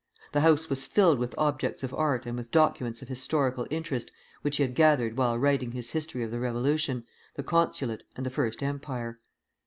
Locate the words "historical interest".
3.07-4.11